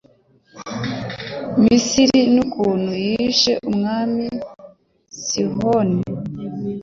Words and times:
Misiri 1.61 2.19
n 2.33 2.35
ukuntu 2.45 2.91
yishe 3.05 3.53
umwami 3.69 4.25
Sihoni 5.23 6.01